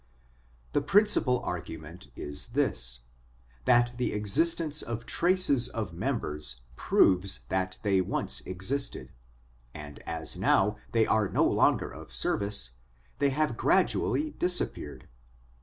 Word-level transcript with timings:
The 0.71 0.81
principal 0.81 1.41
argument 1.43 2.07
is 2.15 2.47
this: 2.57 3.01
that 3.65 3.93
the 3.99 4.13
existence 4.13 4.81
of 4.81 5.05
traces 5.05 5.67
of 5.67 5.93
members 5.93 6.59
proves 6.75 7.41
that 7.49 7.77
they 7.83 8.01
once 8.01 8.41
existed; 8.47 9.11
and 9.75 9.99
as 10.07 10.35
now 10.35 10.77
they 10.91 11.05
are 11.05 11.29
no 11.29 11.45
longer 11.45 11.91
of 11.91 12.11
service, 12.11 12.71
they 13.19 13.29
have 13.29 13.57
gradually 13.57 14.31
dis 14.31 14.59
appeared. 14.59 15.07